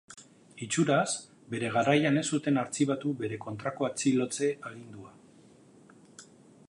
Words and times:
Itxuraz, 0.65 1.09
bere 1.53 1.69
garaian 1.75 2.17
ez 2.21 2.25
zuten 2.37 2.57
artxibatu 2.63 3.13
bere 3.21 3.39
kontrako 3.45 3.89
atxilotze 3.89 4.51
agindua. 4.71 5.17